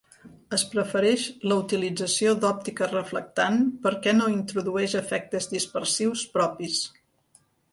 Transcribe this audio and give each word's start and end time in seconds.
Es 0.55 0.61
prefereix 0.69 1.25
la 1.51 1.57
utilització 1.63 2.31
d'òptica 2.45 2.87
reflectant 2.93 3.61
perquè 3.85 4.15
no 4.17 4.31
introdueix 4.39 4.97
efectes 5.03 5.49
dispersius 5.53 6.25
propis. 6.39 6.81